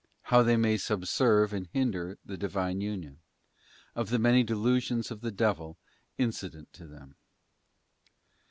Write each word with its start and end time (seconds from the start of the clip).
How 0.33 0.41
they 0.41 0.57
may 0.57 0.77
subserve 0.77 1.53
and 1.53 1.67
hinder 1.67 2.17
the 2.25 2.35
Divine 2.35 2.81
union. 2.81 3.19
Of 3.93 4.09
the 4.09 4.17
many 4.17 4.41
delusions 4.41 5.11
of 5.11 5.21
the 5.21 5.29
devil 5.29 5.77
incident 6.17 6.73
to 6.73 6.87
them. 6.87 7.13